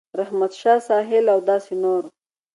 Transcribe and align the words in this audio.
رحمت 0.19 0.51
شاه 0.61 0.79
ساحل 0.87 1.25
او 1.33 1.39
داسې 1.49 1.73
نور 1.83 2.03